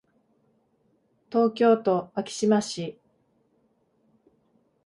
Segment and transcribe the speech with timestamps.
[1.29, 2.97] 東京都昭島市